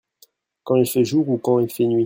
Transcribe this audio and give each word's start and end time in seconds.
quand 0.63 0.73
il 0.77 0.87
fait 0.89 1.05
jour 1.05 1.29
ou 1.29 1.37
quand 1.37 1.59
il 1.59 1.69
fait 1.69 1.85
nuit. 1.85 1.99